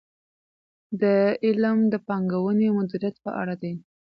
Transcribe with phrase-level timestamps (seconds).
[1.01, 1.15] دا
[1.45, 3.73] علم د پانګونې مدیریت په اړه دی.